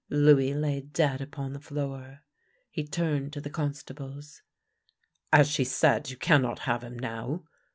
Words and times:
Louis 0.09 0.55
lay 0.55 0.81
dead 0.81 1.21
upon 1.21 1.53
the 1.53 1.59
floor. 1.59 2.23
He 2.71 2.87
turned 2.87 3.33
to 3.33 3.39
the 3.39 3.51
constables." 3.51 4.41
As 5.31 5.47
she 5.47 5.63
said, 5.63 6.09
you 6.09 6.17
cannot 6.17 6.57
have 6.65 6.83
him 6.83 6.97
now. 6.97 7.43